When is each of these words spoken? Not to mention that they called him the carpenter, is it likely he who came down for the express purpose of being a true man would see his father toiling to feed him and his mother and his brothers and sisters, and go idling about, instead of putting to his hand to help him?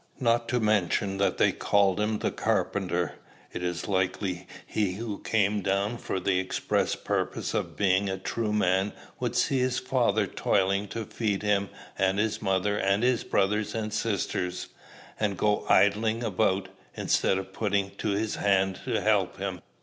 Not 0.19 0.49
to 0.49 0.59
mention 0.59 1.19
that 1.19 1.37
they 1.37 1.51
called 1.51 1.99
him 1.99 2.17
the 2.17 2.31
carpenter, 2.31 3.19
is 3.53 3.83
it 3.83 3.87
likely 3.87 4.47
he 4.65 4.93
who 4.93 5.19
came 5.19 5.61
down 5.61 5.99
for 5.99 6.19
the 6.19 6.39
express 6.39 6.95
purpose 6.95 7.53
of 7.53 7.77
being 7.77 8.09
a 8.09 8.17
true 8.17 8.51
man 8.51 8.93
would 9.19 9.35
see 9.35 9.59
his 9.59 9.77
father 9.77 10.25
toiling 10.25 10.87
to 10.87 11.05
feed 11.05 11.43
him 11.43 11.69
and 11.99 12.17
his 12.17 12.41
mother 12.41 12.79
and 12.79 13.03
his 13.03 13.23
brothers 13.23 13.75
and 13.75 13.93
sisters, 13.93 14.69
and 15.19 15.37
go 15.37 15.67
idling 15.69 16.23
about, 16.23 16.69
instead 16.97 17.37
of 17.37 17.53
putting 17.53 17.91
to 17.97 18.07
his 18.09 18.37
hand 18.37 18.79
to 18.85 19.01
help 19.01 19.37
him? 19.37 19.61